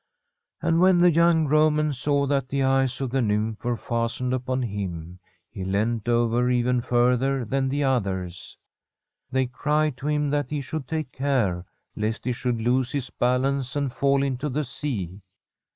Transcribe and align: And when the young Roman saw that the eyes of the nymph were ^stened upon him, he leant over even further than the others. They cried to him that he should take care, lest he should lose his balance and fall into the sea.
And 0.63 0.79
when 0.79 0.99
the 0.99 1.11
young 1.11 1.45
Roman 1.45 1.93
saw 1.93 2.25
that 2.25 2.49
the 2.49 2.63
eyes 2.63 2.99
of 3.01 3.11
the 3.11 3.21
nymph 3.21 3.63
were 3.63 3.75
^stened 3.75 4.33
upon 4.33 4.63
him, 4.63 5.19
he 5.47 5.63
leant 5.63 6.09
over 6.09 6.49
even 6.49 6.81
further 6.81 7.45
than 7.45 7.69
the 7.69 7.83
others. 7.83 8.57
They 9.31 9.45
cried 9.45 9.97
to 9.97 10.07
him 10.07 10.31
that 10.31 10.49
he 10.49 10.59
should 10.59 10.87
take 10.87 11.11
care, 11.11 11.67
lest 11.95 12.25
he 12.25 12.31
should 12.33 12.61
lose 12.63 12.91
his 12.91 13.11
balance 13.11 13.75
and 13.75 13.93
fall 13.93 14.23
into 14.23 14.49
the 14.49 14.63
sea. 14.63 15.21